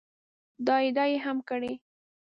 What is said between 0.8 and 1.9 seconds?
ادعا یې هم کړې